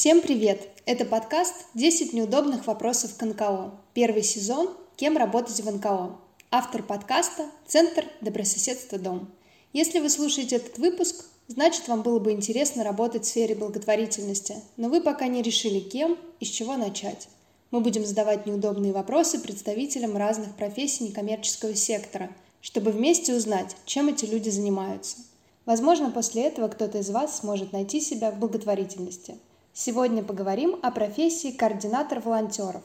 Всем 0.00 0.20
привет! 0.20 0.68
Это 0.86 1.04
подкаст 1.04 1.54
«10 1.74 2.14
неудобных 2.14 2.68
вопросов 2.68 3.16
к 3.16 3.20
НКО». 3.20 3.72
Первый 3.94 4.22
сезон 4.22 4.70
«Кем 4.94 5.16
работать 5.16 5.60
в 5.60 5.68
НКО». 5.68 6.16
Автор 6.52 6.84
подкаста– 6.84 7.50
Центр 7.66 8.04
Добрососедства 8.20 8.96
Дом. 8.96 9.28
Если 9.72 9.98
вы 9.98 10.08
слушаете 10.08 10.54
этот 10.54 10.78
выпуск, 10.78 11.24
значит 11.48 11.88
вам 11.88 12.02
было 12.02 12.20
бы 12.20 12.30
интересно 12.30 12.84
работать 12.84 13.24
в 13.24 13.26
сфере 13.26 13.56
благотворительности, 13.56 14.62
но 14.76 14.88
вы 14.88 15.00
пока 15.00 15.26
не 15.26 15.42
решили 15.42 15.80
кем 15.80 16.16
и 16.38 16.44
с 16.44 16.48
чего 16.48 16.76
начать. 16.76 17.26
Мы 17.72 17.80
будем 17.80 18.06
задавать 18.06 18.46
неудобные 18.46 18.92
вопросы 18.92 19.40
представителям 19.40 20.16
разных 20.16 20.54
профессий 20.54 21.08
некоммерческого 21.08 21.74
сектора, 21.74 22.30
чтобы 22.60 22.92
вместе 22.92 23.34
узнать, 23.34 23.74
чем 23.84 24.06
эти 24.06 24.26
люди 24.26 24.48
занимаются. 24.48 25.16
Возможно, 25.66 26.12
после 26.12 26.44
этого 26.44 26.68
кто-то 26.68 26.98
из 26.98 27.10
вас 27.10 27.40
сможет 27.40 27.72
найти 27.72 28.00
себя 28.00 28.30
в 28.30 28.38
благотворительности. 28.38 29.38
Сегодня 29.80 30.24
поговорим 30.24 30.76
о 30.82 30.90
профессии 30.90 31.52
координатор 31.52 32.18
волонтеров. 32.18 32.82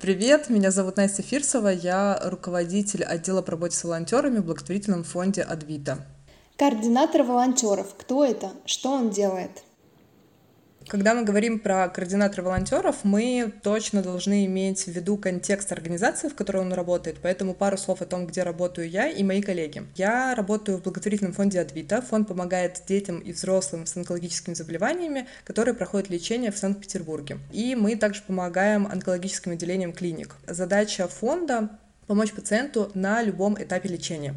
Привет, 0.00 0.50
меня 0.50 0.72
зовут 0.72 0.96
Настя 0.96 1.22
Фирсова, 1.22 1.68
я 1.68 2.18
руководитель 2.20 3.04
отдела 3.04 3.42
по 3.42 3.52
работе 3.52 3.76
с 3.76 3.84
волонтерами 3.84 4.40
в 4.40 4.46
благотворительном 4.46 5.04
фонде 5.04 5.42
«Адвита». 5.42 6.04
Координатор 6.56 7.22
волонтеров. 7.22 7.94
Кто 7.96 8.24
это? 8.24 8.50
Что 8.66 8.90
он 8.90 9.10
делает? 9.10 9.62
Когда 10.92 11.14
мы 11.14 11.24
говорим 11.24 11.58
про 11.58 11.88
координатора 11.88 12.44
волонтеров, 12.44 12.96
мы 13.02 13.50
точно 13.62 14.02
должны 14.02 14.44
иметь 14.44 14.84
в 14.84 14.88
виду 14.88 15.16
контекст 15.16 15.72
организации, 15.72 16.28
в 16.28 16.34
которой 16.34 16.58
он 16.58 16.74
работает, 16.74 17.16
поэтому 17.22 17.54
пару 17.54 17.78
слов 17.78 18.02
о 18.02 18.04
том, 18.04 18.26
где 18.26 18.42
работаю 18.42 18.90
я 18.90 19.08
и 19.08 19.22
мои 19.22 19.40
коллеги. 19.40 19.84
Я 19.94 20.34
работаю 20.34 20.76
в 20.76 20.82
благотворительном 20.82 21.32
фонде 21.32 21.62
Адвита. 21.62 22.02
Фонд 22.02 22.28
помогает 22.28 22.82
детям 22.86 23.20
и 23.20 23.32
взрослым 23.32 23.86
с 23.86 23.96
онкологическими 23.96 24.52
заболеваниями, 24.52 25.26
которые 25.44 25.72
проходят 25.74 26.10
лечение 26.10 26.52
в 26.52 26.58
Санкт-Петербурге. 26.58 27.38
И 27.52 27.74
мы 27.74 27.96
также 27.96 28.20
помогаем 28.26 28.86
онкологическим 28.86 29.52
отделениям 29.52 29.94
клиник. 29.94 30.36
Задача 30.46 31.08
фонда 31.08 31.70
помочь 32.06 32.32
пациенту 32.32 32.90
на 32.92 33.22
любом 33.22 33.54
этапе 33.54 33.88
лечения. 33.88 34.34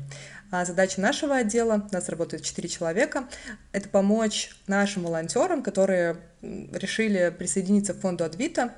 А 0.58 0.64
задача 0.64 1.02
нашего 1.02 1.36
отдела, 1.36 1.86
у 1.92 1.94
нас 1.94 2.08
работает 2.08 2.44
4 2.44 2.70
человека, 2.70 3.28
это 3.74 3.90
помочь 3.90 4.56
нашим 4.68 5.04
волонтерам, 5.04 5.62
которые 5.62 6.16
решили 6.42 7.30
присоединиться 7.38 7.94
к 7.94 8.00
фонду 8.00 8.24
Адвита. 8.24 8.74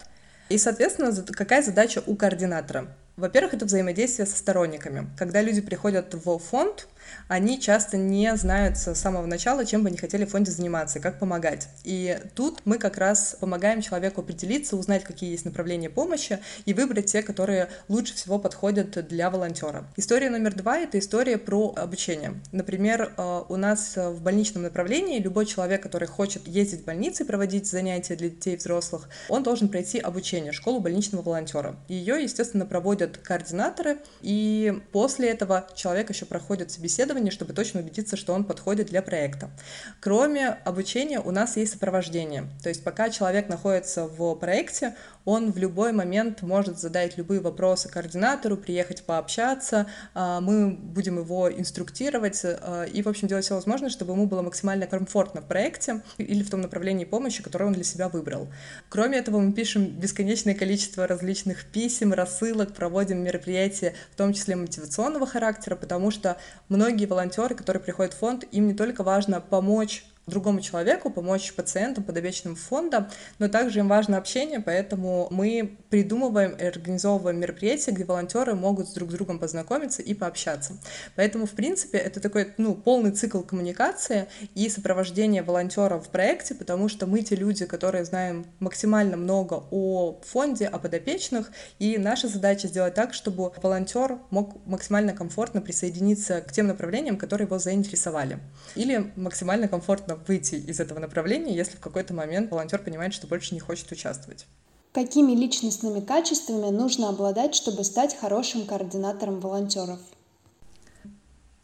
И, 0.50 0.58
соответственно, 0.58 1.14
какая 1.33 1.61
задача 1.61 2.02
у 2.08 2.16
координатора? 2.16 2.88
Во-первых, 3.16 3.53
это 3.53 3.66
взаимодействие 3.66 4.25
со 4.25 4.36
сторонниками. 4.36 5.08
Когда 5.20 5.44
люди 5.44 5.61
приходят 5.61 6.16
в 6.16 6.39
фонд, 6.39 6.88
они 7.27 7.59
часто 7.59 7.97
не 7.97 8.36
знают 8.36 8.77
с 8.77 8.94
самого 8.95 9.25
начала, 9.25 9.66
чем 9.66 9.83
бы 9.83 9.89
они 9.89 9.97
хотели 9.97 10.25
в 10.25 10.30
фонде 10.30 10.52
заниматься 10.52 11.00
как 11.00 11.19
помогать. 11.19 11.69
И 11.83 12.19
тут 12.36 12.61
мы 12.66 12.77
как 12.77 12.97
раз 12.97 13.38
помогаем 13.39 13.81
человеку 13.81 14.22
определиться, 14.22 14.75
узнать, 14.75 15.03
какие 15.03 15.31
есть 15.31 15.45
направления 15.45 15.89
помощи 15.89 16.39
и 16.66 16.73
выбрать 16.73 17.05
те, 17.05 17.22
которые 17.22 17.69
лучше 17.88 18.16
всего 18.16 18.39
подходят 18.39 19.08
для 19.08 19.30
волонтера. 19.30 19.88
История 19.95 20.30
номер 20.30 20.55
два— 20.55 20.77
это 20.80 20.99
история 20.99 21.38
про 21.38 21.73
обучение. 21.75 22.36
Например, 22.52 23.14
э, 23.17 23.44
у 23.49 23.55
нас 23.55 23.95
в 23.95 24.21
больничном 24.21 24.64
направлении 24.64 25.19
любой 25.19 25.45
человек, 25.45 25.81
который 25.81 26.08
хочет 26.08 26.47
ездить 26.47 26.81
в 26.81 26.86
больницы, 26.86 27.25
проводить 27.25 27.67
занятия 27.67 28.16
для 28.16 28.30
детей 28.30 28.55
и 28.55 28.58
взрослых, 28.58 29.09
он 29.30 29.44
должен 29.44 29.69
пройти 29.69 29.99
обучение, 29.99 30.52
школу 30.52 30.80
больничного 30.80 31.21
волонтера. 31.21 31.75
Ее, 31.88 32.21
естественно, 32.21 32.66
проводят 32.66 33.17
координаторы, 33.17 33.99
и 34.21 34.81
после 34.92 35.30
этого 35.30 35.67
человек 35.75 36.09
еще 36.09 36.25
проходит 36.25 36.71
собеседование 36.71 36.96
собеседование, 36.97 37.31
чтобы 37.31 37.53
точно 37.53 37.81
убедиться, 37.81 38.17
что 38.17 38.33
он 38.33 38.43
подходит 38.43 38.87
для 38.87 39.01
проекта. 39.01 39.51
Кроме 39.99 40.49
обучения 40.65 41.19
у 41.19 41.31
нас 41.31 41.57
есть 41.57 41.73
сопровождение. 41.73 42.47
То 42.63 42.69
есть 42.69 42.83
пока 42.83 43.09
человек 43.09 43.49
находится 43.49 44.08
в 44.08 44.35
проекте, 44.35 44.95
он 45.27 45.52
в 45.52 45.57
любой 45.57 45.91
момент 45.91 46.41
может 46.41 46.80
задать 46.80 47.17
любые 47.17 47.41
вопросы 47.41 47.89
координатору, 47.89 48.55
приехать 48.55 49.03
пообщаться, 49.03 49.86
а, 50.13 50.39
мы 50.39 50.71
будем 50.71 51.19
его 51.19 51.52
инструктировать 51.52 52.41
а, 52.45 52.86
и, 52.86 53.02
в 53.02 53.09
общем, 53.09 53.27
делать 53.27 53.43
все 53.43 53.55
возможное, 53.55 53.89
чтобы 53.89 54.13
ему 54.13 54.25
было 54.25 54.41
максимально 54.41 54.87
комфортно 54.87 55.41
в 55.41 55.45
проекте 55.45 56.02
или 56.17 56.43
в 56.43 56.49
том 56.49 56.61
направлении 56.61 57.03
помощи, 57.03 57.43
которое 57.43 57.65
он 57.65 57.73
для 57.73 57.83
себя 57.83 58.07
выбрал. 58.07 58.47
Кроме 58.87 59.17
этого, 59.17 59.39
мы 59.39 59.52
пишем 59.52 59.87
бесконечное 59.87 60.55
количество 60.55 61.05
различных 61.05 61.65
писем, 61.65 62.13
рассылок, 62.13 62.73
проводим 62.73 63.21
мероприятия, 63.21 63.95
в 64.13 64.15
том 64.15 64.31
числе 64.31 64.55
мотивационного 64.55 65.27
характера, 65.27 65.75
потому 65.75 66.09
что 66.09 66.37
многие 66.69 66.86
волонтеры, 67.05 67.55
которые 67.55 67.81
приходят 67.83 68.14
в 68.14 68.17
фонд, 68.17 68.45
им 68.52 68.67
не 68.67 68.73
только 68.73 69.03
важно 69.03 69.42
помочь 69.42 70.05
другому 70.27 70.60
человеку, 70.61 71.10
помочь 71.10 71.54
пациентам, 71.54 72.04
подопечным 72.04 72.55
фонда, 72.55 73.10
но 73.39 73.48
также 73.48 73.80
им 73.80 73.88
важно 73.88 74.17
общение, 74.17 74.60
поэтому 74.60 75.27
мы 75.32 75.77
придумываем 75.89 76.52
и 76.52 76.64
организовываем 76.65 77.39
мероприятия, 77.39 77.92
где 77.92 78.04
волонтеры 78.04 78.54
могут 78.54 78.89
с 78.89 78.93
друг 78.93 79.10
с 79.10 79.14
другом 79.14 79.39
познакомиться 79.39 80.02
и 80.02 80.14
пообщаться. 80.14 80.73
Поэтому, 81.16 81.45
в 81.45 81.52
принципе, 81.52 81.98
это 81.98 82.20
такой 82.20 82.54
ну, 82.58 82.76
полный 82.76 83.11
цикл 83.11 83.39
коммуникации 83.39 84.27
и 84.54 84.70
сопровождения 84.70 85.43
волонтеров 85.43 86.08
в 86.08 86.10
проекте, 86.10 86.55
потому 86.55 86.89
что 86.89 87.08
мы 87.08 87.21
те 87.21 87.36
люди, 87.36 87.66
которые 87.66 88.04
знаем 88.04 88.45
максимально 88.60 89.16
много 89.16 89.64
о 89.71 90.20
фонде, 90.26 90.67
о 90.67 90.77
подопечных, 90.77 91.52
и 91.80 91.98
наша 91.98 92.27
задача 92.27 92.67
сделать 92.67 92.95
так, 92.95 93.14
чтобы 93.14 93.54
волонтер 93.61 94.17
мог 94.30 94.66
максимально 94.66 95.14
комфортно 95.14 95.61
присоединиться 95.61 96.42
к 96.42 96.52
тем 96.52 96.67
направлениям, 96.67 97.17
которые 97.17 97.45
его 97.45 97.60
заинтересовали, 97.60 98.39
или 98.76 99.11
максимально 99.16 99.70
комфортно 99.70 100.17
выйти 100.28 100.55
из 100.55 100.80
этого 100.80 101.00
направления, 101.00 101.55
если 101.55 101.78
в 101.78 101.80
какой-то 101.80 102.14
момент 102.14 102.52
волонтер 102.52 102.80
понимает, 102.80 103.14
что 103.14 103.28
больше 103.28 103.54
не 103.54 103.60
хочет 103.60 103.92
участвовать. 103.92 104.45
Какими 104.94 105.33
личностными 105.33 106.00
качествами 106.00 106.72
нужно 106.72 107.10
обладать, 107.10 107.54
чтобы 107.54 107.83
стать 107.83 108.17
хорошим 108.17 108.66
координатором 108.66 109.39
волонтеров? 109.39 110.00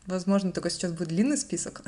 Возможно, 0.05 0.51
только 0.51 0.69
сейчас 0.69 0.91
будет 0.91 1.07
длинный 1.07 1.37
список. 1.37 1.81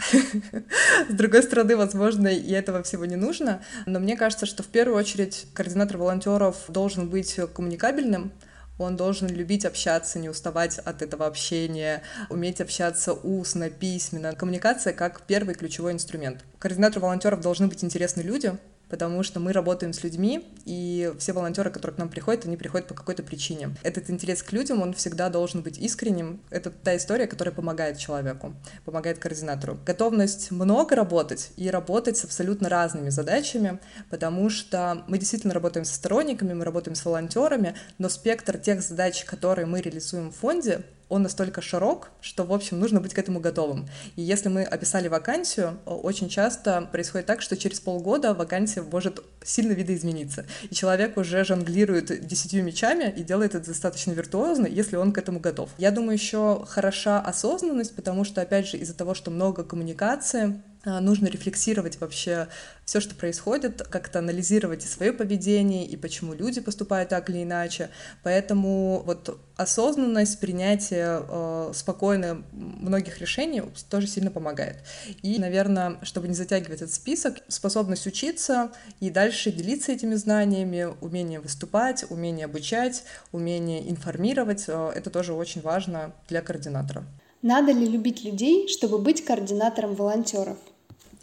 С 1.10 1.14
другой 1.14 1.44
стороны, 1.44 1.76
возможно, 1.76 2.30
и 2.30 2.52
этого 2.52 2.82
всего 2.82 3.04
не 3.06 3.18
нужно. 3.18 3.62
Но 3.86 4.00
мне 4.00 4.16
кажется, 4.16 4.46
что 4.46 4.64
в 4.64 4.68
первую 4.68 4.98
очередь 4.98 5.48
координатор 5.54 5.98
волонтеров 5.98 6.64
должен 6.70 7.10
быть 7.10 7.38
коммуникабельным, 7.54 8.32
он 8.78 8.98
должен 8.98 9.28
любить 9.28 9.66
общаться, 9.66 10.20
не 10.20 10.30
уставать 10.30 10.80
от 10.80 11.02
этого 11.02 11.26
общения, 11.26 12.04
уметь 12.30 12.62
общаться 12.62 13.14
устно, 13.14 13.70
письменно. 13.70 14.34
Коммуникация 14.34 14.94
как 14.94 15.22
первый 15.22 15.56
ключевой 15.56 15.94
инструмент. 15.94 16.44
Координатору 16.60 17.06
волонтеров 17.06 17.42
должны 17.42 17.68
быть 17.68 17.84
интересны 17.84 18.22
люди, 18.22 18.58
потому 18.90 19.24
что 19.24 19.40
мы 19.40 19.52
работаем 19.52 19.94
с 19.94 20.04
людьми, 20.04 20.48
и 20.66 21.14
все 21.20 21.34
волонтеры, 21.34 21.70
которые 21.70 21.96
к 21.96 21.98
нам 21.98 22.10
приходят, 22.10 22.46
они 22.46 22.58
приходят 22.58 22.88
по 22.88 22.94
какой-то 22.94 23.24
причине. 23.24 23.76
Этот 23.84 24.10
интерес 24.10 24.44
к 24.44 24.52
людям, 24.52 24.82
он 24.82 24.94
всегда 24.94 25.30
должен 25.30 25.62
быть 25.62 25.78
искренним. 25.78 26.42
Это 26.50 26.70
та 26.70 26.96
история, 26.96 27.28
которая 27.28 27.54
помогает 27.54 27.98
человеку, 27.98 28.54
помогает 28.84 29.20
координатору. 29.20 29.78
Готовность 29.86 30.52
много 30.52 30.96
работать 30.96 31.52
и 31.58 31.70
работать 31.70 32.18
с 32.18 32.26
абсолютно 32.26 32.70
разными 32.70 33.10
задачами, 33.10 33.80
потому 34.10 34.50
что 34.50 35.04
мы 35.08 35.18
действительно 35.18 35.54
работаем 35.54 35.86
со 35.86 35.96
сторонниками, 35.96 36.54
мы 36.54 36.66
работаем 36.66 36.96
с 36.96 37.06
волонтерами, 37.06 37.76
но 37.98 38.10
спектр 38.10 38.58
тех 38.58 38.82
задач, 38.82 39.24
которые 39.26 39.66
мы 39.66 39.82
реализуем 39.82 40.32
в 40.32 40.36
фонде, 40.36 40.84
он 41.10 41.24
настолько 41.24 41.62
широк, 41.62 42.10
что, 42.22 42.44
в 42.44 42.54
общем, 42.54 42.80
нужно 42.80 43.00
быть 43.00 43.14
к 43.14 43.20
этому 43.20 43.40
готовым. 43.40 43.88
И 44.16 44.22
если 44.22 44.50
мы 44.50 44.64
описали 44.64 45.08
вакансию, 45.08 45.80
очень 45.86 46.30
часто 46.30 46.88
происходит 46.92 47.28
так, 47.28 47.42
что 47.42 47.56
через 47.56 47.80
полгода 47.80 48.34
вакансия 48.34 48.82
может 48.82 49.24
сильно 49.44 49.74
видоизмениться. 49.74 50.46
И 50.70 50.76
человек 50.76 51.18
уже 51.18 51.44
жонглирует 51.44 52.26
десятью 52.26 52.64
мечами 52.64 53.14
и 53.16 53.24
делает 53.24 53.56
это 53.56 53.68
достаточно 53.68 54.12
виртуозно, 54.12 54.66
если 54.66 54.96
он 54.96 55.12
к 55.12 55.18
этому 55.18 55.40
готов. 55.40 55.70
Я 55.78 55.92
думаю, 55.92 56.14
еще 56.14 56.66
хороша 56.68 57.20
осознанность, 57.20 57.96
потому 57.96 58.24
что, 58.24 58.42
опять 58.42 58.68
же, 58.68 58.78
из-за 58.78 58.94
того, 58.94 59.14
что 59.14 59.32
много 59.32 59.64
коммуникации, 59.64 60.62
нужно 60.86 61.28
рефлексировать 61.28 62.00
вообще 62.00 62.48
все, 62.86 63.00
что 63.00 63.16
происходит, 63.16 63.82
как-то 63.82 64.20
анализировать 64.20 64.86
и 64.86 64.88
свое 64.88 65.12
поведение, 65.12 65.86
и 65.86 65.98
почему 65.98 66.34
люди 66.34 66.62
поступают 66.62 67.10
так 67.10 67.30
или 67.30 67.44
иначе. 67.44 67.90
Поэтому 68.24 69.02
вот 69.06 69.40
осознанность, 69.58 70.40
принятие 70.40 71.22
э, 71.28 71.72
спокойно 71.74 72.44
многих 72.52 73.20
решений 73.20 73.64
тоже 73.90 74.08
сильно 74.08 74.30
помогает. 74.30 74.78
И, 75.24 75.40
наверное, 75.40 75.98
чтобы 76.04 76.28
не 76.28 76.36
затягивать 76.36 76.82
этот 76.82 76.94
список, 76.94 77.38
способность 77.48 78.06
учиться 78.06 78.72
и 79.00 79.10
дальше 79.10 79.52
делиться 79.52 79.92
этими 79.92 80.16
знаниями, 80.16 80.88
умение 81.02 81.40
выступать, 81.40 82.06
умение 82.10 82.46
обучать, 82.46 83.04
умение 83.32 83.90
информировать, 83.90 84.66
э, 84.68 84.92
это 84.96 85.10
тоже 85.10 85.34
очень 85.34 85.62
важно 85.62 86.14
для 86.28 86.42
координатора. 86.42 87.04
Надо 87.42 87.72
ли 87.72 87.88
любить 87.88 88.24
людей, 88.24 88.68
чтобы 88.68 88.98
быть 88.98 89.24
координатором 89.24 89.96
волонтеров? 89.96 90.58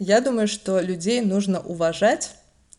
Я 0.05 0.19
думаю, 0.19 0.49
что 0.49 0.81
людей 0.81 1.21
нужно 1.21 1.61
уважать 1.61 2.31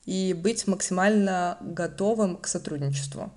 и 0.04 0.34
быть 0.34 0.66
максимально 0.66 1.56
готовым 1.62 2.36
к 2.36 2.46
сотрудничеству. 2.46 3.32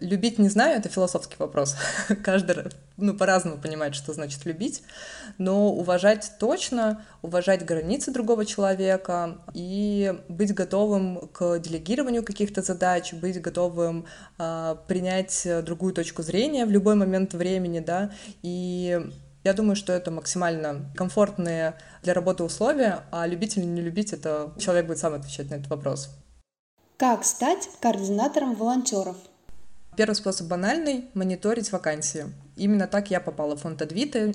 Любить 0.00 0.38
не 0.38 0.50
знаю, 0.50 0.78
это 0.78 0.90
философский 0.90 1.36
вопрос. 1.38 1.76
Каждый 2.22 2.64
ну, 2.98 3.14
по-разному 3.14 3.56
понимает, 3.56 3.94
что 3.94 4.12
значит 4.12 4.44
любить. 4.44 4.82
Но 5.38 5.72
уважать 5.72 6.32
точно, 6.38 7.06
уважать 7.22 7.64
границы 7.64 8.12
другого 8.12 8.44
человека 8.44 9.38
и 9.54 10.14
быть 10.28 10.52
готовым 10.52 11.30
к 11.32 11.58
делегированию 11.58 12.22
каких-то 12.22 12.60
задач, 12.60 13.14
быть 13.14 13.40
готовым 13.40 14.04
э, 14.38 14.76
принять 14.86 15.48
другую 15.64 15.94
точку 15.94 16.22
зрения 16.22 16.66
в 16.66 16.70
любой 16.70 16.96
момент 16.96 17.32
времени, 17.32 17.80
да, 17.80 18.10
и 18.42 19.10
я 19.46 19.52
думаю, 19.52 19.76
что 19.76 19.92
это 19.92 20.10
максимально 20.10 20.90
комфортные 20.96 21.76
для 22.02 22.14
работы 22.14 22.42
условия, 22.42 23.04
а 23.12 23.28
любить 23.28 23.56
или 23.56 23.64
не 23.64 23.80
любить, 23.80 24.12
это 24.12 24.52
человек 24.58 24.86
будет 24.86 24.98
сам 24.98 25.14
отвечать 25.14 25.50
на 25.50 25.54
этот 25.54 25.68
вопрос. 25.68 26.10
Как 26.96 27.24
стать 27.24 27.68
координатором 27.80 28.56
волонтеров? 28.56 29.16
Первый 29.96 30.14
способ 30.14 30.48
банальный— 30.48 31.04
мониторить 31.14 31.70
вакансии. 31.70 32.24
Именно 32.56 32.88
так 32.88 33.08
я 33.12 33.20
попала 33.20 33.54
в 33.54 33.60
фонд 33.60 33.80
Адвиты. 33.82 34.34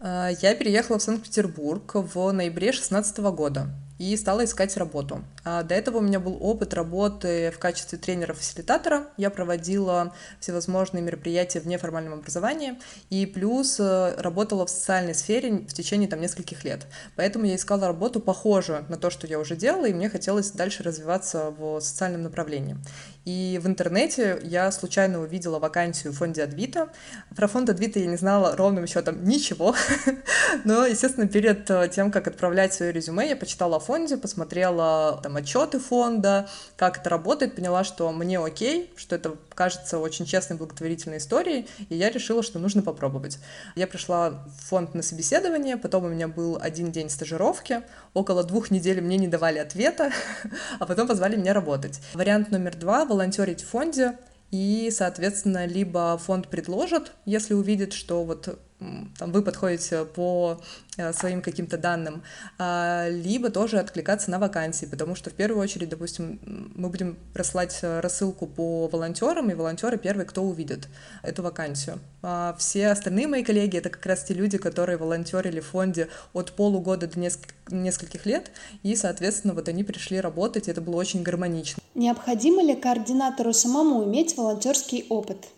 Э, 0.00 0.30
я 0.40 0.54
переехала 0.54 0.98
в 0.98 1.02
Санкт-Петербург 1.02 1.82
в 1.94 2.32
ноябре 2.32 2.68
2016 2.68 3.18
года 3.32 3.66
и 3.98 4.16
стала 4.16 4.46
искать 4.46 4.74
работу. 4.78 5.22
А 5.44 5.62
до 5.62 5.74
этого 5.74 5.98
у 5.98 6.00
меня 6.00 6.20
был 6.20 6.36
опыт 6.40 6.74
работы 6.74 7.50
в 7.54 7.58
качестве 7.58 7.98
тренера-фасилитатора. 7.98 9.06
Я 9.16 9.30
проводила 9.30 10.14
всевозможные 10.40 11.02
мероприятия 11.02 11.60
в 11.60 11.66
неформальном 11.66 12.14
образовании 12.14 12.78
и 13.08 13.26
плюс 13.26 13.78
э, 13.80 14.14
работала 14.18 14.66
в 14.66 14.70
социальной 14.70 15.14
сфере 15.14 15.64
в 15.68 15.72
течение 15.72 16.08
там 16.08 16.20
нескольких 16.20 16.64
лет. 16.64 16.86
Поэтому 17.16 17.46
я 17.46 17.56
искала 17.56 17.86
работу 17.86 18.20
похожую 18.20 18.84
на 18.88 18.96
то, 18.96 19.10
что 19.10 19.26
я 19.26 19.38
уже 19.38 19.56
делала, 19.56 19.86
и 19.86 19.94
мне 19.94 20.10
хотелось 20.10 20.50
дальше 20.50 20.82
развиваться 20.82 21.50
в 21.50 21.80
социальном 21.80 22.22
направлении. 22.22 22.76
И 23.24 23.60
в 23.62 23.66
интернете 23.66 24.38
я 24.42 24.70
случайно 24.72 25.20
увидела 25.20 25.58
вакансию 25.58 26.12
в 26.12 26.16
фонде 26.16 26.42
Адвита. 26.42 26.88
Про 27.36 27.48
фонд 27.48 27.68
Адвита 27.68 27.98
я 27.98 28.06
не 28.06 28.16
знала 28.16 28.56
ровным 28.56 28.86
счетом 28.86 29.24
ничего, 29.24 29.74
но, 30.64 30.86
естественно, 30.86 31.28
перед 31.28 31.70
э, 31.70 31.88
тем, 31.92 32.10
как 32.10 32.28
отправлять 32.28 32.72
свое 32.72 32.92
резюме, 32.92 33.28
я 33.28 33.36
почитала 33.36 33.76
о 33.76 33.80
фонде, 33.80 34.16
посмотрела 34.16 35.20
там 35.22 35.36
отчеты 35.40 35.78
фонда, 35.78 36.48
как 36.76 36.98
это 36.98 37.10
работает, 37.10 37.56
поняла, 37.56 37.84
что 37.84 38.10
мне 38.12 38.38
окей, 38.38 38.92
что 38.96 39.16
это 39.16 39.36
кажется 39.54 39.98
очень 39.98 40.24
честной 40.24 40.56
благотворительной 40.56 41.18
историей, 41.18 41.68
и 41.88 41.96
я 41.96 42.10
решила, 42.10 42.42
что 42.42 42.58
нужно 42.58 42.82
попробовать. 42.82 43.38
Я 43.74 43.86
пришла 43.86 44.30
в 44.30 44.68
фонд 44.68 44.94
на 44.94 45.02
собеседование, 45.02 45.76
потом 45.76 46.04
у 46.04 46.08
меня 46.08 46.28
был 46.28 46.58
один 46.60 46.92
день 46.92 47.10
стажировки, 47.10 47.82
около 48.14 48.44
двух 48.44 48.70
недель 48.70 49.00
мне 49.00 49.16
не 49.16 49.28
давали 49.28 49.58
ответа, 49.58 50.12
а 50.78 50.86
потом 50.86 51.08
позвали 51.08 51.36
меня 51.36 51.52
работать. 51.52 52.00
Вариант 52.14 52.50
номер 52.50 52.76
два— 52.76 53.04
волонтерить 53.06 53.62
в 53.62 53.68
фонде, 53.68 54.16
и, 54.50 54.90
соответственно, 54.92 55.66
либо 55.66 56.18
фонд 56.18 56.48
предложит, 56.48 57.12
если 57.24 57.54
увидит, 57.54 57.92
что 57.92 58.24
вот 58.24 58.58
там, 59.18 59.32
вы 59.32 59.42
подходите 59.42 60.04
по 60.04 60.60
э, 60.96 61.12
своим 61.12 61.42
каким-то 61.42 61.76
данным, 61.76 62.22
а, 62.58 63.08
либо 63.08 63.50
тоже 63.50 63.78
откликаться 63.78 64.30
на 64.30 64.38
вакансии, 64.38 64.86
потому 64.86 65.14
что 65.14 65.30
в 65.30 65.34
первую 65.34 65.62
очередь, 65.62 65.88
допустим, 65.88 66.40
мы 66.74 66.88
будем 66.88 67.16
просылать 67.34 67.78
э, 67.82 68.00
рассылку 68.00 68.46
по 68.46 68.88
волонтерам, 68.88 69.50
и 69.50 69.54
волонтеры 69.54 69.98
первые, 69.98 70.26
кто 70.26 70.42
увидит 70.42 70.88
эту 71.22 71.42
вакансию. 71.42 71.98
А 72.22 72.56
все 72.58 72.88
остальные 72.88 73.28
мои 73.28 73.44
коллеги— 73.44 73.76
это 73.78 73.90
как 73.90 74.04
раз 74.06 74.24
те 74.24 74.34
люди, 74.34 74.58
которые 74.58 74.96
волонтерили 74.96 75.60
в 75.60 75.66
фонде 75.66 76.08
от 76.32 76.52
полугода 76.52 77.06
до 77.06 77.20
нескольких 77.70 78.26
лет, 78.26 78.50
и, 78.82 78.96
соответственно, 78.96 79.54
вот 79.54 79.68
они 79.68 79.84
пришли 79.84 80.20
работать, 80.20 80.68
и 80.68 80.70
это 80.70 80.80
было 80.80 80.96
очень 80.96 81.22
гармонично. 81.22 81.82
Необходимо 81.94 82.62
ли 82.62 82.74
координатору 82.74 83.52
самому 83.52 84.04
иметь 84.04 84.36
волонтерский 84.36 85.06
опыт? 85.08 85.48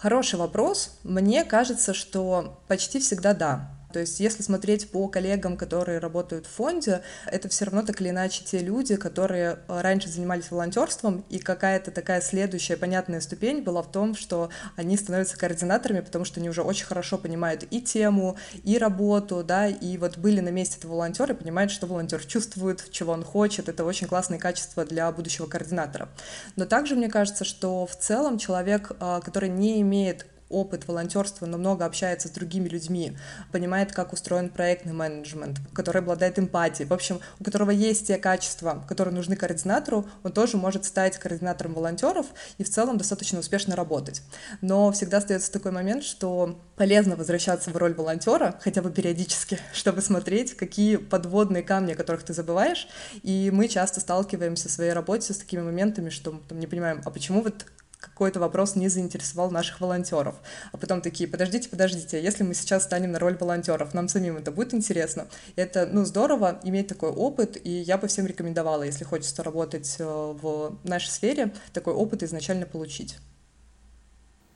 Хороший 0.00 0.38
вопрос. 0.38 0.98
Мне 1.04 1.44
кажется, 1.44 1.92
что 1.92 2.62
почти 2.68 3.00
всегда 3.00 3.34
да. 3.34 3.79
То 3.92 4.00
есть, 4.00 4.20
если 4.20 4.42
смотреть 4.42 4.90
по 4.90 5.08
коллегам, 5.08 5.56
которые 5.56 5.98
работают 5.98 6.46
в 6.46 6.50
фонде, 6.50 7.02
это 7.26 7.48
все 7.48 7.64
равно 7.64 7.82
так 7.82 8.00
или 8.00 8.10
иначе 8.10 8.44
те 8.44 8.58
люди, 8.58 8.96
которые 8.96 9.58
э, 9.68 9.80
раньше 9.80 10.08
занимались 10.08 10.50
волонтерством, 10.50 11.24
и 11.28 11.38
какая-то 11.38 11.90
такая 11.90 12.20
следующая 12.20 12.76
понятная 12.76 13.20
ступень 13.20 13.62
была 13.62 13.82
в 13.82 13.90
том, 13.90 14.14
что 14.14 14.50
они 14.76 14.96
становятся 14.96 15.36
координаторами, 15.36 16.00
потому 16.00 16.24
что 16.24 16.40
они 16.40 16.48
уже 16.48 16.62
очень 16.62 16.86
хорошо 16.86 17.18
понимают 17.18 17.64
и 17.70 17.80
тему, 17.80 18.36
и 18.64 18.78
работу, 18.78 19.42
да, 19.44 19.66
и 19.66 19.96
вот 19.98 20.18
были 20.18 20.40
на 20.40 20.50
месте 20.50 20.78
этого 20.78 20.92
волонтера, 20.92 21.34
понимают, 21.34 21.70
что 21.70 21.86
волонтер 21.86 22.24
чувствует, 22.24 22.90
чего 22.90 23.12
он 23.12 23.24
хочет. 23.24 23.68
Это 23.68 23.84
очень 23.84 24.06
классные 24.06 24.38
качества 24.38 24.84
для 24.84 25.10
будущего 25.12 25.46
координатора. 25.46 26.08
Но 26.56 26.64
также 26.66 26.94
мне 26.94 27.08
кажется, 27.08 27.44
что 27.44 27.86
в 27.86 27.96
целом 27.96 28.38
человек, 28.38 28.92
э, 28.98 29.20
который 29.24 29.48
не 29.48 29.80
имеет 29.80 30.26
опыт 30.50 30.86
волонтерства, 30.86 31.46
но 31.46 31.56
много 31.56 31.84
общается 31.84 32.28
с 32.28 32.32
другими 32.32 32.68
людьми, 32.68 33.16
понимает, 33.52 33.92
как 33.92 34.12
устроен 34.12 34.48
проектный 34.48 34.92
менеджмент, 34.92 35.58
который 35.72 36.02
обладает 36.02 36.38
эмпатией, 36.38 36.88
в 36.88 36.92
общем, 36.92 37.20
у 37.38 37.44
которого 37.44 37.70
есть 37.70 38.08
те 38.08 38.18
качества, 38.18 38.84
которые 38.88 39.14
нужны 39.14 39.36
координатору, 39.36 40.06
он 40.22 40.32
тоже 40.32 40.56
может 40.56 40.84
стать 40.84 41.18
координатором 41.18 41.74
волонтеров 41.74 42.26
и 42.58 42.64
в 42.64 42.70
целом 42.70 42.98
достаточно 42.98 43.38
успешно 43.38 43.76
работать. 43.76 44.22
Но 44.60 44.90
всегда 44.92 45.18
остается 45.18 45.52
такой 45.52 45.72
момент, 45.72 46.04
что 46.04 46.58
полезно 46.76 47.14
возвращаться 47.14 47.70
в 47.70 47.76
роль 47.76 47.94
волонтера, 47.94 48.58
хотя 48.60 48.82
бы 48.82 48.90
периодически, 48.90 49.58
чтобы 49.72 50.00
смотреть, 50.00 50.56
какие 50.56 50.96
подводные 50.96 51.62
камни, 51.62 51.92
о 51.92 51.96
которых 51.96 52.22
ты 52.22 52.32
забываешь. 52.32 52.88
И 53.22 53.50
мы 53.52 53.68
часто 53.68 54.00
сталкиваемся 54.00 54.68
в 54.68 54.72
своей 54.72 54.92
работе 54.92 55.32
с 55.32 55.36
такими 55.36 55.60
моментами, 55.60 56.10
что 56.10 56.40
там, 56.48 56.58
не 56.58 56.66
понимаем, 56.66 57.02
а 57.04 57.10
почему 57.10 57.42
вот 57.42 57.66
какой-то 58.00 58.40
вопрос 58.40 58.76
не 58.76 58.88
заинтересовал 58.88 59.50
наших 59.50 59.80
волонтеров. 59.80 60.36
А 60.72 60.76
потом 60.76 61.00
такие, 61.02 61.28
подождите, 61.28 61.68
подождите, 61.68 62.22
если 62.22 62.42
мы 62.42 62.54
сейчас 62.54 62.84
станем 62.84 63.12
на 63.12 63.18
роль 63.18 63.36
волонтеров, 63.38 63.94
нам 63.94 64.08
самим 64.08 64.36
это 64.38 64.50
будет 64.50 64.74
интересно. 64.74 65.26
Это, 65.56 65.86
ну, 65.86 66.04
здорово 66.04 66.60
иметь 66.64 66.88
такой 66.88 67.10
опыт, 67.10 67.58
и 67.62 67.70
я 67.70 67.98
бы 67.98 68.08
всем 68.08 68.26
рекомендовала, 68.26 68.82
если 68.82 69.04
хочется 69.04 69.42
работать 69.42 69.96
э, 69.98 70.04
в 70.04 70.76
нашей 70.84 71.10
сфере, 71.10 71.52
такой 71.72 71.94
опыт 71.94 72.22
изначально 72.22 72.66
получить. 72.66 73.18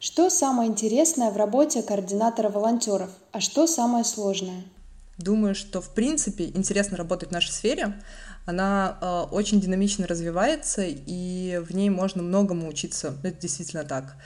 Что 0.01 0.29
самое 0.29 0.69
интересное 0.69 1.31
в 1.31 1.37
работе 1.37 1.83
координатора 1.83 2.51
волонтеров, 2.51 3.11
а 3.33 3.41
что 3.41 3.67
самое 3.67 4.05
сложное? 4.05 4.65
Думаю, 5.17 5.55
что 5.55 5.81
в 5.81 5.95
принципе 5.95 6.47
интересно 6.47 6.97
работать 6.97 7.29
в 7.29 7.33
нашей 7.33 7.53
сфере, 7.53 7.95
она 8.47 8.99
э, 9.01 9.35
очень 9.35 9.61
динамично 9.61 10.07
развивается, 10.07 10.83
и 10.85 11.61
в 11.67 11.75
ней 11.75 11.91
можно 11.91 12.23
многому 12.23 12.69
учиться. 12.69 13.17
Это 13.23 13.41
действительно 13.41 13.85
так. 13.85 14.17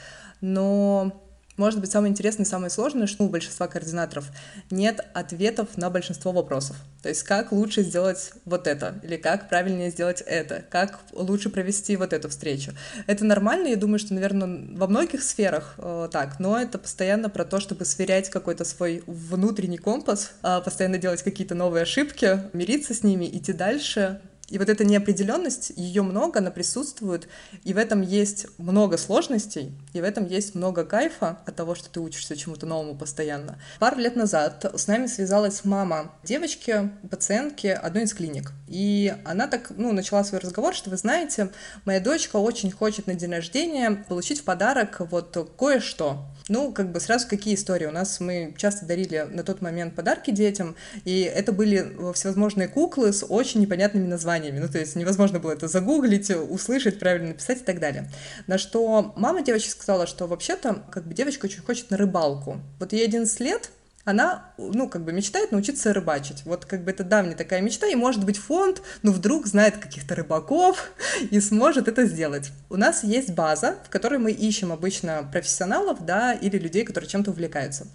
Но 0.40 1.12
может 1.58 1.80
быть, 1.80 1.90
самое 1.90 2.12
интересное 2.12 2.46
и 2.46 2.48
самое 2.48 2.70
сложное, 2.70 3.08
что 3.08 3.24
у 3.24 3.28
большинства 3.28 3.66
координаторов 3.66 4.30
нет 4.70 5.00
ответов 5.12 5.76
на 5.76 5.90
большинство 5.90 6.30
вопросов. 6.30 6.76
То 7.08 7.10
есть, 7.10 7.22
как 7.22 7.52
лучше 7.52 7.84
сделать 7.84 8.32
вот 8.44 8.66
это, 8.66 9.00
или 9.02 9.16
как 9.16 9.48
правильнее 9.48 9.88
сделать 9.88 10.22
это, 10.26 10.62
как 10.68 10.98
лучше 11.12 11.48
провести 11.48 11.96
вот 11.96 12.12
эту 12.12 12.28
встречу. 12.28 12.72
Это 13.06 13.24
нормально, 13.24 13.68
я 13.68 13.76
думаю, 13.76 13.98
что, 13.98 14.12
наверное, 14.12 14.76
во 14.76 14.86
многих 14.86 15.22
сферах 15.22 15.76
э, 15.78 16.10
так, 16.12 16.38
но 16.38 16.60
это 16.60 16.76
постоянно 16.76 17.30
про 17.30 17.46
то, 17.46 17.60
чтобы 17.60 17.86
сверять 17.86 18.28
какой-то 18.28 18.66
свой 18.66 19.02
внутренний 19.06 19.78
компас, 19.78 20.32
э, 20.42 20.60
постоянно 20.62 20.98
делать 20.98 21.22
какие-то 21.22 21.54
новые 21.54 21.84
ошибки, 21.84 22.40
мириться 22.52 22.92
с 22.92 23.02
ними, 23.02 23.24
идти 23.24 23.54
дальше, 23.54 24.20
и 24.48 24.58
вот 24.58 24.68
эта 24.68 24.84
неопределенность, 24.84 25.72
ее 25.76 26.02
много, 26.02 26.38
она 26.38 26.50
присутствует, 26.50 27.28
и 27.64 27.74
в 27.74 27.78
этом 27.78 28.00
есть 28.00 28.46
много 28.58 28.96
сложностей, 28.96 29.72
и 29.92 30.00
в 30.00 30.04
этом 30.04 30.26
есть 30.26 30.54
много 30.54 30.84
кайфа 30.84 31.38
от 31.44 31.54
того, 31.54 31.74
что 31.74 31.90
ты 31.90 32.00
учишься 32.00 32.36
чему-то 32.36 32.64
новому 32.64 32.96
постоянно. 32.96 33.58
Пару 33.78 33.98
лет 33.98 34.16
назад 34.16 34.64
с 34.74 34.86
нами 34.86 35.06
связалась 35.06 35.64
мама 35.64 36.12
девочки, 36.24 36.90
пациентки 37.10 37.66
одной 37.66 38.04
из 38.04 38.14
клиник. 38.14 38.52
И 38.68 39.14
она 39.24 39.48
так, 39.48 39.70
ну, 39.76 39.92
начала 39.92 40.24
свой 40.24 40.40
разговор, 40.40 40.74
что 40.74 40.88
вы 40.90 40.96
знаете, 40.96 41.50
моя 41.84 42.00
дочка 42.00 42.36
очень 42.36 42.70
хочет 42.70 43.06
на 43.06 43.14
день 43.14 43.32
рождения 43.32 44.04
получить 44.08 44.40
в 44.40 44.44
подарок 44.44 45.00
вот 45.10 45.54
кое-что. 45.58 46.24
Ну, 46.48 46.72
как 46.72 46.92
бы 46.92 47.00
сразу 47.00 47.28
какие 47.28 47.54
истории. 47.54 47.86
У 47.86 47.90
нас 47.90 48.20
мы 48.20 48.54
часто 48.56 48.86
дарили 48.86 49.26
на 49.30 49.42
тот 49.42 49.60
момент 49.60 49.94
подарки 49.94 50.30
детям, 50.30 50.76
и 51.04 51.20
это 51.20 51.52
были 51.52 52.12
всевозможные 52.14 52.68
куклы 52.68 53.12
с 53.12 53.24
очень 53.26 53.60
непонятными 53.60 54.06
названиями. 54.06 54.58
Ну, 54.58 54.68
то 54.68 54.78
есть 54.78 54.96
невозможно 54.96 55.38
было 55.38 55.52
это 55.52 55.68
загуглить, 55.68 56.30
услышать, 56.30 56.98
правильно 56.98 57.28
написать 57.28 57.58
и 57.58 57.64
так 57.64 57.80
далее. 57.80 58.10
На 58.46 58.58
что 58.58 59.12
мама 59.16 59.42
девочки 59.42 59.68
сказала, 59.68 60.06
что 60.06 60.26
вообще-то 60.26 60.84
как 60.90 61.06
бы 61.06 61.14
девочка 61.14 61.46
очень 61.46 61.60
хочет 61.60 61.90
на 61.90 61.96
рыбалку. 61.96 62.60
Вот 62.78 62.92
ей 62.92 63.04
11 63.04 63.40
лет, 63.40 63.70
она, 64.08 64.54
ну, 64.56 64.88
как 64.88 65.04
бы 65.04 65.12
мечтает 65.12 65.52
научиться 65.52 65.92
рыбачить. 65.92 66.42
Вот 66.46 66.64
как 66.64 66.82
бы 66.82 66.90
это 66.90 67.04
давняя 67.04 67.36
такая 67.36 67.60
мечта, 67.60 67.86
и 67.88 67.94
может 67.94 68.24
быть 68.24 68.38
фонд, 68.38 68.80
ну, 69.02 69.12
вдруг 69.12 69.46
знает 69.46 69.76
каких-то 69.76 70.14
рыбаков 70.14 70.92
и 71.30 71.38
сможет 71.40 71.88
это 71.88 72.06
сделать. 72.06 72.50
У 72.70 72.76
нас 72.76 73.04
есть 73.04 73.34
база, 73.34 73.76
в 73.84 73.90
которой 73.90 74.18
мы 74.18 74.30
ищем 74.30 74.72
обычно 74.72 75.28
профессионалов, 75.30 76.06
да, 76.06 76.32
или 76.32 76.56
людей, 76.56 76.84
которые 76.84 77.10
чем-то 77.10 77.32
увлекаются. 77.32 77.86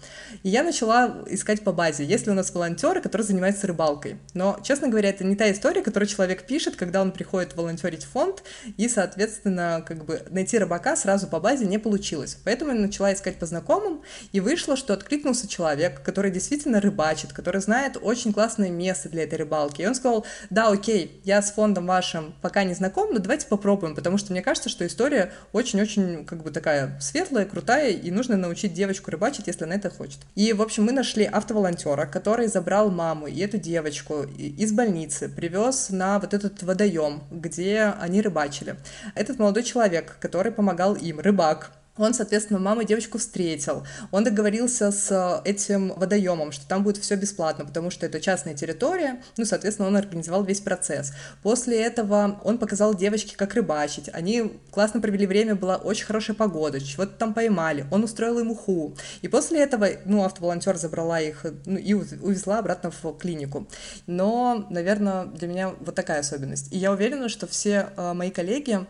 И 0.44 0.50
я 0.50 0.62
начала 0.62 1.24
искать 1.26 1.64
по 1.64 1.72
базе, 1.72 2.04
есть 2.04 2.26
ли 2.26 2.32
у 2.32 2.36
нас 2.36 2.54
волонтеры, 2.54 3.00
которые 3.00 3.26
занимаются 3.26 3.66
рыбалкой. 3.66 4.18
Но, 4.34 4.60
честно 4.62 4.86
говоря, 4.86 5.08
это 5.08 5.24
не 5.24 5.34
та 5.34 5.50
история, 5.50 5.82
которую 5.82 6.08
человек 6.08 6.46
пишет, 6.46 6.76
когда 6.76 7.02
он 7.02 7.10
приходит 7.10 7.56
волонтерить 7.56 8.04
в 8.04 8.10
фонд, 8.10 8.44
и, 8.76 8.88
соответственно, 8.88 9.82
как 9.84 10.04
бы 10.04 10.22
найти 10.30 10.58
рыбака 10.58 10.94
сразу 10.94 11.26
по 11.26 11.40
базе 11.40 11.64
не 11.64 11.78
получилось. 11.78 12.38
Поэтому 12.44 12.70
я 12.70 12.78
начала 12.78 13.12
искать 13.12 13.36
по 13.36 13.46
знакомым, 13.46 14.02
и 14.30 14.38
вышло, 14.38 14.76
что 14.76 14.94
откликнулся 14.94 15.48
человек, 15.48 16.03
который 16.04 16.30
действительно 16.30 16.80
рыбачит, 16.80 17.32
который 17.32 17.60
знает 17.60 17.96
очень 18.00 18.32
классное 18.32 18.70
место 18.70 19.08
для 19.08 19.24
этой 19.24 19.38
рыбалки. 19.38 19.82
И 19.82 19.86
он 19.86 19.94
сказал, 19.94 20.24
да, 20.50 20.68
окей, 20.68 21.20
я 21.24 21.42
с 21.42 21.52
фондом 21.52 21.86
вашим 21.86 22.34
пока 22.42 22.64
не 22.64 22.74
знаком, 22.74 23.12
но 23.12 23.18
давайте 23.18 23.46
попробуем, 23.46 23.94
потому 23.94 24.18
что 24.18 24.32
мне 24.32 24.42
кажется, 24.42 24.68
что 24.68 24.86
история 24.86 25.32
очень-очень 25.52 26.24
как 26.24 26.42
бы 26.42 26.50
такая 26.50 26.98
светлая, 27.00 27.46
крутая, 27.46 27.90
и 27.90 28.10
нужно 28.10 28.36
научить 28.36 28.74
девочку 28.74 29.10
рыбачить, 29.10 29.46
если 29.46 29.64
она 29.64 29.76
это 29.76 29.90
хочет. 29.90 30.20
И, 30.34 30.52
в 30.52 30.62
общем, 30.62 30.84
мы 30.84 30.92
нашли 30.92 31.24
автоволонтера, 31.24 32.06
который 32.06 32.46
забрал 32.46 32.90
маму 32.90 33.26
и 33.26 33.40
эту 33.40 33.58
девочку 33.58 34.22
из 34.22 34.72
больницы, 34.72 35.28
привез 35.28 35.90
на 35.90 36.18
вот 36.18 36.34
этот 36.34 36.62
водоем, 36.62 37.22
где 37.30 37.94
они 38.00 38.20
рыбачили. 38.20 38.76
Этот 39.14 39.38
молодой 39.38 39.62
человек, 39.62 40.16
который 40.20 40.52
помогал 40.52 40.94
им, 40.94 41.20
рыбак, 41.20 41.72
он, 41.96 42.12
соответственно, 42.12 42.58
маму 42.58 42.82
девочку 42.82 43.18
встретил. 43.18 43.86
Он 44.10 44.24
договорился 44.24 44.90
с 44.90 45.42
этим 45.44 45.92
водоемом, 45.94 46.50
что 46.50 46.66
там 46.66 46.82
будет 46.82 46.96
все 46.96 47.14
бесплатно, 47.14 47.64
потому 47.64 47.90
что 47.90 48.06
это 48.06 48.20
частная 48.20 48.54
территория. 48.54 49.22
Ну, 49.36 49.44
соответственно, 49.44 49.88
он 49.88 49.96
организовал 49.96 50.44
весь 50.44 50.60
процесс. 50.60 51.12
После 51.42 51.80
этого 51.80 52.40
он 52.42 52.58
показал 52.58 52.94
девочке, 52.94 53.36
как 53.36 53.54
рыбачить. 53.54 54.10
Они 54.12 54.60
классно 54.72 55.00
провели 55.00 55.26
время, 55.26 55.54
была 55.54 55.76
очень 55.76 56.06
хорошая 56.06 56.36
погода, 56.36 56.80
чего-то 56.80 57.12
там 57.12 57.32
поймали. 57.32 57.86
Он 57.92 58.02
устроил 58.02 58.40
им 58.40 58.50
уху. 58.50 58.96
И 59.22 59.28
после 59.28 59.62
этого, 59.62 59.88
ну, 60.04 60.24
автоволонтер 60.24 60.76
забрала 60.76 61.20
их 61.20 61.46
ну, 61.64 61.78
и 61.78 61.94
увезла 61.94 62.58
обратно 62.58 62.90
в 62.90 63.12
клинику. 63.18 63.68
Но, 64.06 64.66
наверное, 64.70 65.26
для 65.26 65.46
меня 65.46 65.74
вот 65.80 65.94
такая 65.94 66.20
особенность. 66.20 66.72
И 66.72 66.78
я 66.78 66.90
уверена, 66.90 67.28
что 67.28 67.46
все 67.46 67.90
э, 67.96 68.12
мои 68.14 68.30
коллеги 68.30 68.80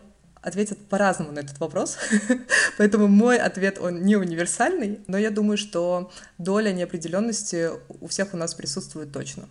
ответят 0.45 0.77
по-разному 0.87 1.31
на 1.31 1.39
этот 1.39 1.59
вопрос, 1.59 1.97
поэтому 2.77 3.07
мой 3.07 3.37
ответ, 3.37 3.79
он 3.81 4.03
не 4.03 4.15
универсальный, 4.15 4.99
но 5.07 5.17
я 5.17 5.31
думаю, 5.31 5.57
что 5.57 6.11
доля 6.37 6.71
неопределенности 6.71 7.69
у 8.01 8.07
всех 8.07 8.33
у 8.33 8.37
нас 8.37 8.53
присутствует 8.53 9.11
точно. 9.11 9.49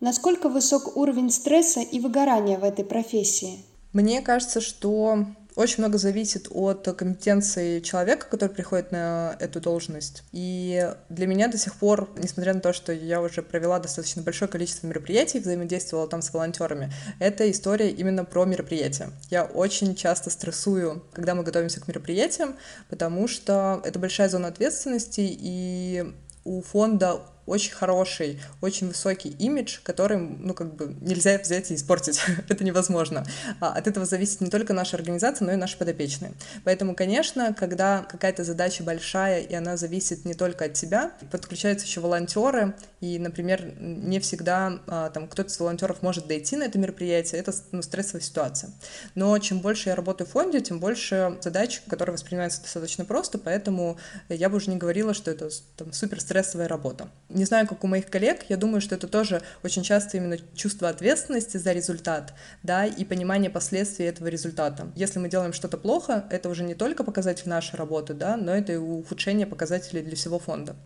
Насколько 0.00 0.48
высок 0.48 0.96
уровень 0.96 1.30
стресса 1.30 1.80
и 1.80 2.00
выгорания 2.00 2.58
в 2.58 2.64
этой 2.64 2.84
профессии? 2.84 3.64
Мне 3.92 4.20
кажется, 4.20 4.60
что 4.60 5.26
очень 5.54 5.78
много 5.78 5.98
зависит 5.98 6.48
от 6.50 6.84
компетенции 6.96 7.80
человека, 7.80 8.26
который 8.30 8.50
приходит 8.50 8.92
на 8.92 9.36
эту 9.38 9.60
должность. 9.60 10.24
И 10.32 10.92
для 11.08 11.26
меня 11.26 11.48
до 11.48 11.58
сих 11.58 11.74
пор, 11.74 12.08
несмотря 12.16 12.54
на 12.54 12.60
то, 12.60 12.72
что 12.72 12.92
я 12.92 13.20
уже 13.20 13.42
провела 13.42 13.78
достаточно 13.78 14.22
большое 14.22 14.50
количество 14.50 14.86
мероприятий, 14.86 15.40
взаимодействовала 15.40 16.08
там 16.08 16.22
с 16.22 16.32
волонтерами, 16.32 16.92
это 17.18 17.50
история 17.50 17.90
именно 17.90 18.24
про 18.24 18.44
мероприятия. 18.44 19.10
Я 19.30 19.44
очень 19.44 19.94
часто 19.94 20.30
стрессую, 20.30 21.04
когда 21.12 21.34
мы 21.34 21.42
готовимся 21.42 21.80
к 21.80 21.88
мероприятиям, 21.88 22.56
потому 22.88 23.28
что 23.28 23.80
это 23.84 23.98
большая 23.98 24.28
зона 24.28 24.48
ответственности, 24.48 25.20
и 25.22 26.12
у 26.44 26.62
фонда 26.62 27.20
очень 27.46 27.72
хороший, 27.72 28.40
очень 28.60 28.88
высокий 28.88 29.30
имидж, 29.30 29.78
который, 29.82 30.18
ну, 30.18 30.54
как 30.54 30.74
бы 30.74 30.94
нельзя 31.00 31.38
взять 31.38 31.70
и 31.70 31.74
испортить. 31.74 32.20
это 32.48 32.64
невозможно. 32.64 33.24
А 33.60 33.72
от 33.72 33.86
этого 33.86 34.06
зависит 34.06 34.40
не 34.40 34.50
только 34.50 34.72
наша 34.72 34.96
организация, 34.96 35.46
но 35.46 35.52
и 35.52 35.56
наши 35.56 35.76
подопечные. 35.76 36.32
Поэтому, 36.64 36.94
конечно, 36.94 37.54
когда 37.54 38.02
какая-то 38.08 38.44
задача 38.44 38.84
большая, 38.84 39.42
и 39.42 39.54
она 39.54 39.76
зависит 39.76 40.24
не 40.24 40.34
только 40.34 40.66
от 40.66 40.74
тебя, 40.74 41.12
подключаются 41.30 41.86
еще 41.86 42.00
волонтеры, 42.00 42.74
и, 43.00 43.18
например, 43.18 43.72
не 43.80 44.20
всегда 44.20 44.80
а, 44.86 45.10
там 45.10 45.26
кто-то 45.26 45.48
из 45.48 45.58
волонтеров 45.58 46.02
может 46.02 46.26
дойти 46.26 46.56
на 46.56 46.64
это 46.64 46.78
мероприятие, 46.78 47.40
это 47.40 47.52
ну, 47.72 47.82
стрессовая 47.82 48.22
ситуация. 48.22 48.70
Но 49.14 49.36
чем 49.38 49.60
больше 49.60 49.88
я 49.88 49.96
работаю 49.96 50.28
в 50.28 50.30
фонде, 50.30 50.60
тем 50.60 50.78
больше 50.78 51.38
задач, 51.40 51.82
которые 51.88 52.14
воспринимаются 52.14 52.62
достаточно 52.62 53.04
просто, 53.04 53.38
поэтому 53.38 53.98
я 54.28 54.48
бы 54.48 54.56
уже 54.56 54.70
не 54.70 54.76
говорила, 54.76 55.14
что 55.14 55.30
это 55.30 55.48
там, 55.76 55.92
супер 55.92 56.20
стрессовая 56.20 56.68
работа. 56.68 57.08
Не 57.32 57.44
знаю, 57.44 57.66
как 57.66 57.82
у 57.84 57.86
моих 57.86 58.08
коллег, 58.08 58.44
я 58.48 58.56
думаю, 58.56 58.80
что 58.80 58.94
это 58.94 59.08
тоже 59.08 59.42
очень 59.62 59.82
часто 59.82 60.16
именно 60.16 60.36
чувство 60.54 60.88
ответственности 60.88 61.56
за 61.56 61.72
результат, 61.72 62.34
да, 62.62 62.84
и 62.84 63.04
понимание 63.04 63.50
последствий 63.50 64.06
этого 64.06 64.28
результата. 64.28 64.88
Если 64.94 65.18
мы 65.18 65.28
делаем 65.28 65.52
что-то 65.52 65.78
плохо, 65.78 66.24
это 66.30 66.48
уже 66.48 66.62
не 66.62 66.74
только 66.74 67.04
показатель 67.04 67.48
нашей 67.48 67.76
работы, 67.76 68.14
да, 68.14 68.36
но 68.36 68.54
это 68.54 68.72
и 68.72 68.76
ухудшение 68.76 69.46
показателей 69.46 70.02
для 70.02 70.16
всего 70.16 70.38
фонда. 70.38 70.76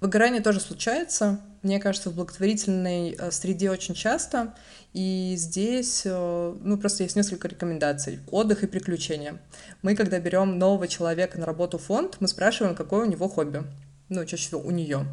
Выгорание 0.00 0.40
тоже 0.40 0.60
случается, 0.60 1.40
мне 1.62 1.80
кажется, 1.80 2.10
в 2.10 2.14
благотворительной 2.14 3.16
э, 3.18 3.30
среде 3.32 3.68
очень 3.68 3.94
часто, 3.94 4.54
и 4.94 5.34
здесь, 5.36 6.02
э, 6.04 6.54
ну, 6.60 6.78
просто 6.78 7.02
есть 7.02 7.16
несколько 7.16 7.48
рекомендаций. 7.48 8.20
Отдых 8.30 8.62
и 8.62 8.68
приключения. 8.68 9.40
Мы, 9.82 9.96
когда 9.96 10.20
берем 10.20 10.56
нового 10.56 10.86
человека 10.86 11.40
на 11.40 11.46
работу 11.46 11.78
в 11.78 11.82
фонд, 11.82 12.18
мы 12.20 12.28
спрашиваем, 12.28 12.76
какое 12.76 13.06
у 13.06 13.10
него 13.10 13.28
хобби. 13.28 13.64
Ну, 14.08 14.24
чаще 14.24 14.46
всего 14.46 14.60
у 14.60 14.70
нее. 14.70 15.06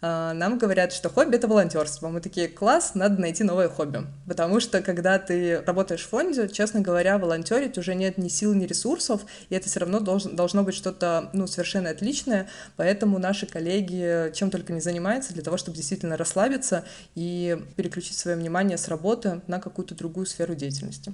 А, 0.00 0.32
нам 0.34 0.58
говорят, 0.58 0.92
что 0.92 1.08
хобби— 1.08 1.34
это 1.36 1.48
волонтерство. 1.48 2.08
Мы 2.08 2.20
такие, 2.20 2.46
класс, 2.46 2.92
надо 2.94 3.20
найти 3.20 3.42
новое 3.42 3.68
хобби. 3.68 4.02
Потому 4.28 4.60
что, 4.60 4.82
когда 4.82 5.18
ты 5.18 5.62
работаешь 5.62 6.04
в 6.04 6.08
фонде, 6.08 6.48
честно 6.48 6.80
говоря, 6.80 7.18
волонтерить 7.18 7.76
уже 7.76 7.94
нет 7.94 8.18
ни 8.18 8.28
сил, 8.28 8.54
ни 8.54 8.66
ресурсов, 8.66 9.22
и 9.48 9.54
это 9.56 9.68
все 9.68 9.80
равно 9.80 9.98
должен, 9.98 10.36
должно 10.36 10.62
быть 10.62 10.74
что-то, 10.74 11.30
ну, 11.32 11.48
совершенно 11.48 11.90
отличное, 11.90 12.48
поэтому 12.76 13.18
наши 13.18 13.46
коллеги 13.46 14.30
чем 14.32 14.50
только 14.50 14.72
не 14.72 14.80
занимаются 14.80 15.32
для 15.32 15.42
того, 15.42 15.56
чтобы 15.56 15.76
действительно 15.76 16.16
расслабиться 16.16 16.84
и 17.14 17.58
переключить 17.76 18.16
свое 18.16 18.36
внимание 18.36 18.78
с 18.78 18.88
работы 18.88 19.40
на 19.46 19.58
какую-то 19.58 19.94
другую 19.94 20.26
сферу 20.26 20.54
деятельности. 20.54 21.12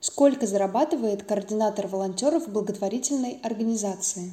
Сколько 0.00 0.46
зарабатывает 0.46 1.24
координатор 1.24 1.86
волонтеров 1.86 2.48
благотворительной 2.48 3.38
организации? 3.42 4.32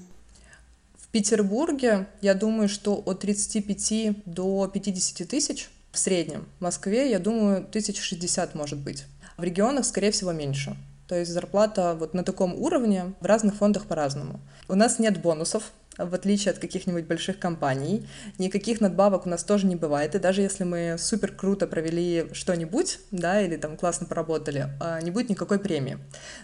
Петербурге, 1.17 2.05
я 2.21 2.35
думаю, 2.35 2.69
что 2.69 2.93
от 2.93 3.21
35 3.21 4.17
до 4.25 4.67
50 4.71 5.27
тысяч 5.27 5.67
в 5.91 5.97
среднем. 5.97 6.45
В 6.59 6.61
Москве, 6.61 7.09
я 7.09 7.17
думаю, 7.17 7.57
1060 7.57 8.53
может 8.53 8.77
быть. 8.77 9.05
В 9.35 9.43
регионах, 9.43 9.85
скорее 9.85 10.11
всего, 10.11 10.31
меньше. 10.31 10.77
То 11.07 11.15
есть 11.15 11.31
зарплата 11.31 11.97
вот 11.99 12.13
на 12.13 12.23
таком 12.23 12.53
уровне 12.53 13.13
в 13.19 13.25
разных 13.25 13.55
фондах 13.55 13.87
по-разному. 13.87 14.39
У 14.67 14.75
нас 14.75 14.99
нет 14.99 15.19
бонусов, 15.19 15.71
в 15.97 16.13
отличие 16.13 16.51
от 16.51 16.59
каких-нибудь 16.59 17.05
больших 17.05 17.39
компаний. 17.39 18.07
Никаких 18.37 18.81
надбавок 18.81 19.25
у 19.25 19.29
нас 19.29 19.43
тоже 19.43 19.65
не 19.65 19.75
бывает, 19.75 20.15
и 20.15 20.19
даже 20.19 20.41
если 20.41 20.63
мы 20.63 20.95
супер 20.97 21.31
круто 21.31 21.67
провели 21.67 22.27
что-нибудь, 22.33 22.99
да, 23.11 23.41
или 23.41 23.57
там 23.57 23.77
классно 23.77 24.05
поработали, 24.05 24.69
а, 24.79 25.01
не 25.01 25.11
будет 25.11 25.29
никакой 25.29 25.59
премии. 25.59 25.99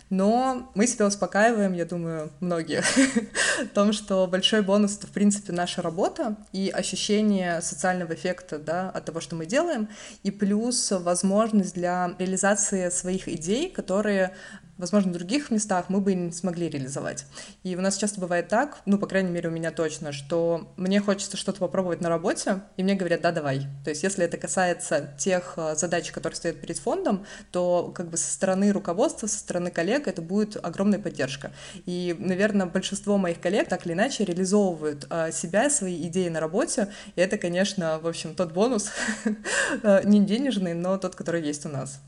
Но 0.09 0.71
мы 0.75 0.87
себя 0.87 1.07
успокаиваем, 1.07 1.73
я 1.73 1.85
думаю, 1.85 2.31
многие, 2.39 2.83
в 3.63 3.69
том, 3.73 3.93
что 3.93 4.27
большой 4.27 4.61
бонус— 4.61 4.97
это, 4.97 5.07
в 5.07 5.11
принципе, 5.11 5.53
наша 5.53 5.81
работа 5.81 6.35
и 6.51 6.69
ощущение 6.69 7.61
социального 7.61 8.13
эффекта, 8.13 8.59
да, 8.59 8.89
от 8.89 9.05
того, 9.05 9.19
что 9.19 9.35
мы 9.35 9.45
делаем, 9.45 9.89
и 10.23 10.31
плюс 10.31 10.91
возможность 10.91 11.75
для 11.75 12.15
реализации 12.19 12.89
своих 12.89 13.27
идей, 13.27 13.69
которые 13.69 14.33
возможно, 14.77 15.11
в 15.11 15.13
других 15.13 15.51
местах 15.51 15.85
мы 15.89 16.01
бы 16.01 16.13
не 16.13 16.31
смогли 16.31 16.69
реализовать. 16.69 17.25
И 17.63 17.75
у 17.75 17.81
нас 17.81 17.97
часто 17.97 18.19
бывает 18.19 18.47
так, 18.47 18.81
ну, 18.85 18.97
по 18.97 19.07
крайней 19.07 19.31
мере, 19.31 19.49
у 19.49 19.51
меня 19.51 19.71
точно, 19.71 20.11
что 20.11 20.73
мне 20.77 20.99
хочется 20.99 21.37
что-то 21.37 21.59
попробовать 21.59 22.01
на 22.01 22.09
работе, 22.09 22.61
и 22.77 22.83
мне 22.83 22.95
говорят, 22.95 23.21
да, 23.21 23.31
давай. 23.31 23.67
То 23.83 23.89
есть, 23.89 24.03
если 24.03 24.25
это 24.25 24.37
касается 24.37 25.13
тех 25.17 25.53
э, 25.57 25.75
задач, 25.75 26.11
которые 26.11 26.35
стоят 26.35 26.59
перед 26.59 26.77
фондом, 26.77 27.25
то 27.51 27.91
как 27.95 28.09
бы 28.09 28.17
со 28.17 28.31
стороны 28.31 28.71
руководства, 28.71 29.27
со 29.27 29.37
стороны 29.37 29.71
коллег 29.71 30.07
это 30.07 30.21
будет 30.21 30.57
огромная 30.63 30.99
поддержка. 30.99 31.51
И, 31.85 32.15
наверное, 32.19 32.65
большинство 32.65 33.17
моих 33.17 33.39
коллег 33.39 33.69
так 33.69 33.85
или 33.85 33.93
иначе 33.93 34.25
реализовывают 34.25 35.07
э, 35.09 35.31
себя, 35.31 35.69
свои 35.69 36.07
идеи 36.07 36.29
на 36.29 36.39
работе, 36.39 36.89
и 37.15 37.21
это, 37.21 37.37
конечно, 37.37 37.99
в 37.99 38.07
общем, 38.07 38.35
тот 38.35 38.51
бонус, 38.51 38.91
э, 39.83 40.01
не 40.03 40.19
денежный, 40.19 40.73
но 40.73 40.97
тот, 40.97 41.15
который 41.15 41.41
есть 41.41 41.65
у 41.65 41.69
нас. 41.69 41.99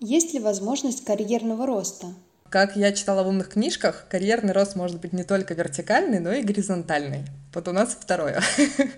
Есть 0.00 0.32
ли 0.32 0.40
возможность 0.40 1.04
карьерного 1.04 1.66
роста? 1.66 2.06
Как 2.48 2.74
я 2.74 2.90
читала 2.92 3.22
в 3.22 3.28
умных 3.28 3.50
книжках, 3.50 4.06
карьерный 4.08 4.54
рост 4.54 4.74
может 4.74 4.98
быть 4.98 5.12
не 5.12 5.24
только 5.24 5.52
вертикальный, 5.52 6.20
но 6.20 6.32
и 6.32 6.42
горизонтальный. 6.42 7.26
Вот 7.52 7.68
у 7.68 7.72
нас 7.72 7.98
второе. 8.00 8.42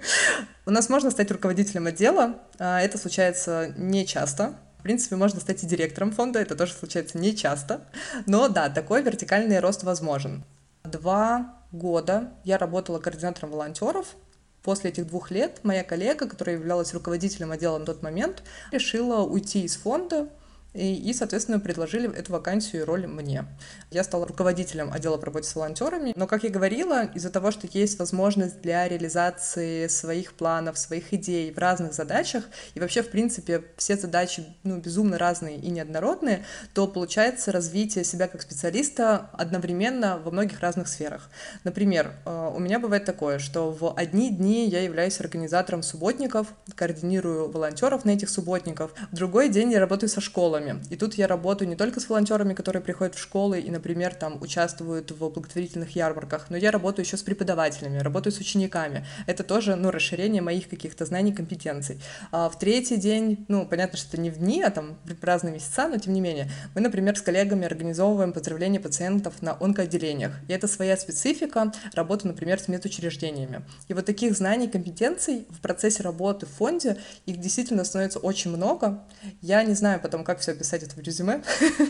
У 0.65 0.71
нас 0.71 0.89
можно 0.89 1.11
стать 1.11 1.33
руководителем 1.33 1.89
отдела, 1.89 2.39
а 2.61 2.81
это 2.81 2.99
случается 2.99 3.75
не 3.77 4.07
часто. 4.07 4.55
В 4.79 4.85
принципе, 4.85 5.17
можно 5.17 5.41
стать 5.41 5.65
и 5.65 5.67
директором 5.67 6.13
фонда, 6.13 6.39
это 6.39 6.55
тоже 6.55 6.73
случается 6.73 7.19
не 7.19 7.35
часто. 7.35 7.85
Но 8.27 8.47
да, 8.49 8.69
такой 8.69 9.03
вертикальный 9.03 9.59
рост 9.59 9.83
возможен. 9.83 10.45
Два 10.85 11.57
года 11.73 12.31
я 12.45 12.59
работала 12.59 13.01
координатором 13.01 13.51
волонтеров 13.51 14.15
После 14.63 14.91
этих 14.91 15.09
двух 15.09 15.31
лет 15.31 15.59
моя 15.65 15.83
коллега, 15.83 16.29
которая 16.29 16.57
являлась 16.57 16.95
руководителем 16.95 17.51
отдела 17.51 17.79
на 17.79 17.85
тот 17.85 18.03
момент, 18.03 18.45
решила 18.71 19.23
уйти 19.23 19.65
из 19.65 19.77
фонда, 19.77 20.29
и, 20.75 20.95
и, 20.95 21.13
соответственно, 21.13 21.61
предложили 21.61 22.13
эту 22.15 22.33
вакансию 22.33 22.83
и 22.83 22.85
роль 22.85 23.07
мне. 23.07 23.45
Я 23.91 24.05
стала 24.05 24.27
руководителем 24.27 24.93
отдела 24.93 25.19
по 25.19 25.27
работе 25.27 25.49
с 25.49 25.55
волонтерами, 25.55 26.13
но, 26.17 26.27
как 26.27 26.45
я 26.45 26.51
говорила, 26.51 27.05
из-за 27.15 27.31
того, 27.31 27.51
что 27.51 27.69
есть 27.71 27.99
возможность 27.99 28.61
для 28.61 28.89
реализации 28.89 29.87
своих 29.89 30.35
планов, 30.35 30.79
своих 30.79 31.13
идей 31.13 31.53
в 31.53 31.59
разных 31.59 31.93
задачах, 31.93 32.45
и 32.75 32.81
вообще, 32.81 33.03
в 33.03 33.11
принципе, 33.11 33.65
все 33.77 33.97
задачи 33.97 34.45
ну, 34.63 34.79
безумно 34.79 35.19
разные 35.19 35.59
и 35.59 35.71
неоднородные, 35.71 36.45
то 36.75 36.87
получается 36.87 37.53
развитие 37.53 38.05
себя 38.05 38.29
как 38.29 38.43
специалиста 38.43 39.31
одновременно 39.33 40.19
во 40.19 40.31
многих 40.31 40.61
разных 40.61 40.89
сферах. 40.89 41.31
Например, 41.65 42.13
э, 42.25 42.53
у 42.55 42.59
меня 42.59 42.79
бывает 42.79 43.05
такое, 43.05 43.39
что 43.39 43.71
в 43.71 43.95
одни 43.97 44.31
дни 44.31 44.69
я 44.69 44.83
являюсь 44.83 45.21
организатором 45.21 45.83
субботников, 45.83 46.49
координирую 46.75 47.51
волонтеров 47.51 48.05
на 48.05 48.11
этих 48.11 48.31
субботников, 48.31 48.93
в 49.11 49.15
другой 49.15 49.49
день 49.49 49.73
я 49.73 49.81
работаю 49.81 50.09
со 50.09 50.21
школами, 50.21 50.62
волонтерами. 50.63 50.83
И 50.91 50.97
тут 50.97 51.15
я 51.15 51.27
работаю 51.27 51.69
не 51.69 51.77
только 51.77 52.01
с 52.01 52.09
волонтерами, 52.09 52.55
которые 52.55 52.83
приходят 52.83 53.15
в 53.15 53.19
школы 53.19 53.61
и, 53.61 53.71
например, 53.71 54.15
там 54.15 54.41
участвуют 54.41 55.11
в 55.11 55.19
благотворительных 55.19 55.97
ярмарках, 55.97 56.47
но 56.51 56.57
я 56.57 56.71
работаю 56.71 57.05
еще 57.05 57.17
с 57.17 57.23
преподавателями, 57.23 57.99
работаю 57.99 58.33
с 58.33 58.39
учениками. 58.39 59.07
Это 59.27 59.43
тоже, 59.43 59.77
ну, 59.77 59.91
расширение 59.91 60.43
моих 60.43 60.69
каких-то 60.69 61.05
знаний, 61.05 61.33
компетенций. 61.33 62.01
А 62.31 62.49
в 62.49 62.59
третий 62.59 62.97
день, 62.97 63.45
ну, 63.49 63.67
понятно, 63.67 63.99
что 63.99 64.09
это 64.09 64.21
не 64.21 64.31
в 64.31 64.39
дни, 64.39 64.63
а 64.63 64.71
там 64.71 64.97
в 65.05 65.25
разные 65.25 65.55
месяца, 65.55 65.89
но 65.89 65.99
тем 65.99 66.13
не 66.13 66.21
менее, 66.21 66.51
мы, 66.75 66.81
например, 66.81 67.17
с 67.17 67.23
коллегами 67.23 67.67
организовываем 67.67 68.33
поздравления 68.33 68.81
пациентов 68.81 69.43
на 69.43 69.57
онкоотделениях. 69.61 70.33
И 70.49 70.53
это 70.53 70.69
своя 70.69 70.97
специфика 70.97 71.73
работы, 71.95 72.29
например, 72.29 72.59
с 72.59 72.69
медучреждениями. 72.69 73.63
И 73.89 73.95
вот 73.95 74.07
таких 74.07 74.37
знаний, 74.37 74.69
компетенций 74.69 75.47
в 75.51 75.61
процессе 75.61 76.03
работы 76.03 76.47
в 76.47 76.51
фонде, 76.51 76.97
их 77.27 77.39
действительно 77.39 77.85
становится 77.85 78.19
очень 78.19 78.51
много. 78.51 79.05
Я 79.41 79.63
не 79.63 79.75
знаю 79.75 80.01
потом, 80.01 80.25
как 80.25 80.39
все 80.41 80.52
все 80.53 80.59
писать 80.59 80.83
это 80.83 80.95
в 80.95 80.99
резюме, 80.99 81.43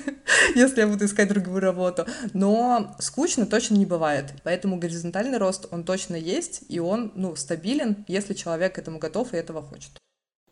если 0.54 0.80
я 0.80 0.86
буду 0.86 1.04
искать 1.04 1.28
другую 1.28 1.60
работу. 1.60 2.06
Но 2.32 2.94
скучно 2.98 3.46
точно 3.46 3.74
не 3.76 3.86
бывает. 3.86 4.32
Поэтому 4.44 4.78
горизонтальный 4.78 5.38
рост, 5.38 5.66
он 5.70 5.84
точно 5.84 6.16
есть, 6.16 6.62
и 6.68 6.78
он, 6.78 7.12
ну, 7.14 7.36
стабилен, 7.36 8.04
если 8.08 8.34
человек 8.34 8.74
к 8.74 8.78
этому 8.78 8.98
готов 8.98 9.34
и 9.34 9.36
этого 9.36 9.62
хочет. 9.62 9.92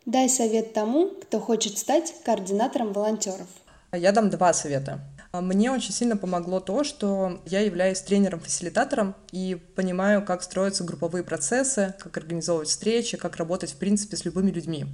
Дай 0.05 0.29
совет 0.29 0.73
тому, 0.73 1.09
кто 1.09 1.39
хочет 1.39 1.77
стать 1.77 2.13
координатором 2.25 2.91
волонтеров. 2.93 3.47
Я 3.93 4.11
дам 4.11 4.29
два 4.29 4.53
совета. 4.53 4.99
Мне 5.33 5.71
очень 5.71 5.93
сильно 5.93 6.17
помогло 6.17 6.59
то, 6.59 6.83
что 6.83 7.41
я 7.45 7.61
являюсь 7.61 8.01
тренером-фасилитатором 8.01 9.15
и 9.31 9.55
понимаю, 9.75 10.25
как 10.25 10.43
строятся 10.43 10.83
групповые 10.83 11.23
процессы, 11.23 11.95
как 11.99 12.17
организовывать 12.17 12.67
встречи, 12.67 13.15
как 13.15 13.37
работать, 13.37 13.71
в 13.71 13.77
принципе, 13.77 14.17
с 14.17 14.25
любыми 14.25 14.51
людьми. 14.51 14.87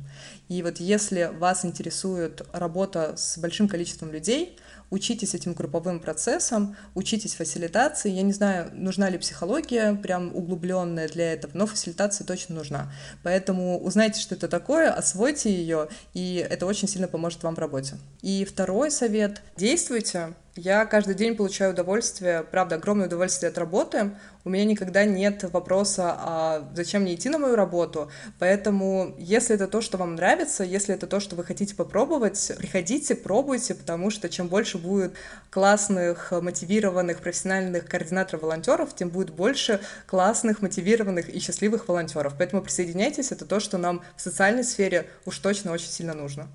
И 0.47 0.61
вот 0.61 0.77
если 0.77 1.31
вас 1.33 1.65
интересует 1.65 2.43
работа 2.53 3.15
с 3.17 3.39
большим 3.39 3.67
количеством 3.67 4.11
людей, 4.11 4.59
учитесь 4.89 5.33
этим 5.33 5.53
групповым 5.53 5.99
процессом, 5.99 6.75
учитесь 6.95 7.35
фасилитации. 7.35 8.11
Я 8.11 8.21
не 8.21 8.33
знаю, 8.33 8.71
нужна 8.73 9.09
ли 9.09 9.17
психология 9.17 9.93
прям 9.95 10.35
углубленная 10.35 11.07
для 11.07 11.33
этого, 11.33 11.51
но 11.53 11.65
фасилитация 11.67 12.25
точно 12.25 12.55
нужна. 12.55 12.91
Поэтому 13.23 13.79
узнайте, 13.79 14.21
что 14.21 14.35
это 14.35 14.47
такое, 14.47 14.91
освойте 14.91 15.53
ее, 15.53 15.89
и 16.13 16.45
это 16.49 16.65
очень 16.65 16.87
сильно 16.87 17.07
поможет 17.07 17.43
вам 17.43 17.55
в 17.55 17.59
работе. 17.59 17.97
И 18.21 18.45
второй 18.45 18.91
совет— 18.91 19.41
действуйте, 19.57 20.33
я 20.57 20.85
каждый 20.85 21.15
день 21.15 21.35
получаю 21.35 21.71
удовольствие, 21.71 22.43
правда, 22.43 22.75
огромное 22.75 23.07
удовольствие 23.07 23.49
от 23.49 23.57
работы. 23.57 24.11
У 24.43 24.49
меня 24.49 24.65
никогда 24.65 25.05
нет 25.05 25.43
вопроса, 25.51 26.15
а 26.17 26.69
зачем 26.73 27.01
мне 27.03 27.15
идти 27.15 27.29
на 27.29 27.37
мою 27.37 27.55
работу. 27.55 28.09
Поэтому, 28.39 29.13
если 29.17 29.55
это 29.55 29.67
то, 29.67 29.81
что 29.81 29.97
вам 29.97 30.15
нравится, 30.15 30.63
если 30.63 30.95
это 30.95 31.05
то, 31.05 31.19
что 31.19 31.35
вы 31.35 31.43
хотите 31.43 31.75
попробовать, 31.75 32.51
приходите, 32.57 33.15
пробуйте, 33.15 33.75
потому 33.75 34.09
что 34.09 34.29
чем 34.29 34.47
больше 34.47 34.77
будет 34.77 35.13
классных, 35.49 36.31
мотивированных, 36.31 37.19
профессиональных 37.19 37.85
координаторов-волонтеров, 37.85 38.95
тем 38.95 39.09
будет 39.09 39.31
больше 39.31 39.81
классных, 40.05 40.61
мотивированных 40.61 41.29
и 41.29 41.39
счастливых 41.39 41.87
волонтеров. 41.87 42.35
Поэтому 42.37 42.61
присоединяйтесь, 42.61 43.31
это 43.31 43.45
то, 43.45 43.59
что 43.59 43.77
нам 43.77 44.01
в 44.15 44.21
социальной 44.21 44.63
сфере 44.63 45.07
уж 45.25 45.37
точно 45.39 45.71
очень 45.71 45.89
сильно 45.89 46.13
нужно. 46.13 46.47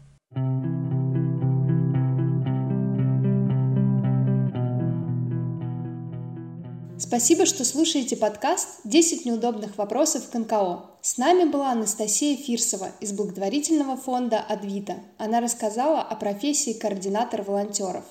Спасибо, 7.12 7.45
что 7.45 7.66
слушаете 7.66 8.16
подкаст 8.16 8.87
«10 8.87 9.26
неудобных 9.26 9.76
вопросов 9.76 10.31
к 10.31 10.35
НКО». 10.35 10.87
С 11.02 11.19
нами 11.19 11.45
была 11.45 11.73
Анастасия 11.73 12.38
Фирсова 12.38 12.88
из 13.00 13.12
благотворительного 13.12 13.99
фонда 13.99 14.41
«Адвита». 14.41 14.95
Она 15.19 15.43
рассказала 15.43 16.00
о 16.00 16.17
профессии 16.17 16.73
координатор 16.73 17.43
волонтеров. 17.43 18.04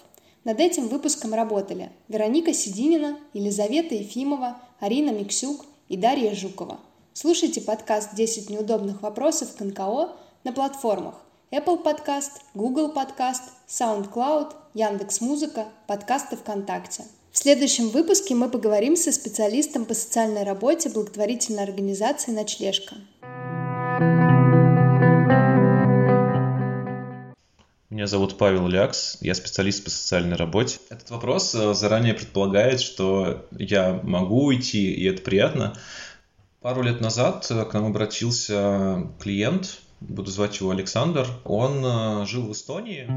Над 0.44 0.60
этим 0.60 0.88
выпуском 0.88 1.34
работали 1.34 1.92
Вероника 2.10 2.54
Сидинина, 2.54 3.18
Елизавета 3.34 3.96
Ефимова, 3.96 4.62
Арина 4.80 5.10
Миксюк 5.10 5.66
и 5.90 5.98
Дарья 5.98 6.36
Жукова. 6.36 6.80
Слушайте 7.14 7.60
подкаст 7.60 8.14
«10 8.14 8.52
неудобных 8.52 9.02
вопросов 9.02 9.56
к 9.56 9.62
НКО» 9.62 10.12
на 10.44 10.52
платформах 10.54 11.16
Apple 11.50 11.84
Podcast, 11.84 12.34
Google 12.54 12.94
Podcast, 12.94 13.42
SoundCloud, 13.68 14.54
Яндекс.Музыка, 14.76 15.70
подкасты 15.88 16.38
ВКонтакте– 16.38 17.06
в 17.32 17.38
следующем 17.38 17.90
выпуске 17.90 18.36
мы 18.36 18.50
поговорим 18.50 18.96
со 18.98 19.12
специалистом 19.12 19.86
по 19.86 19.94
социальной 19.94 20.44
работе 20.44 20.90
благотворительной 20.90 21.64
организации 21.64 22.32
«Ночлежка». 22.32 22.96
Меня 27.90 28.08
зовут 28.08 28.38
Павел 28.38 28.68
Лякс, 28.68 29.18
я 29.22 29.36
специалист 29.36 29.84
по 29.84 29.90
социальной 29.90 30.36
работе. 30.36 30.80
Этот 30.90 31.10
вопрос 31.10 31.54
э, 31.56 31.74
заранее 31.74 32.14
предполагает, 32.14 32.80
что 32.80 33.46
я 33.52 34.00
могу 34.04 34.46
уйти, 34.46 34.94
и 34.94 35.06
это 35.06 35.22
приятно. 35.22 35.78
Пару 36.62 36.84
лет 36.84 37.02
назад 37.02 37.48
э, 37.50 37.66
к 37.66 37.74
нам 37.74 37.86
обратился 37.86 39.08
клиент, 39.20 39.82
буду 40.00 40.32
звать 40.32 40.60
его 40.60 40.72
Александр. 40.72 41.28
Он 41.44 41.86
э, 41.86 42.26
жил 42.26 42.48
в 42.48 42.54
Эстонии 42.54 43.08